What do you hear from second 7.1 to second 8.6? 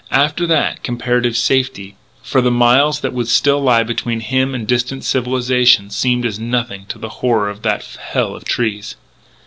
horror of that hell of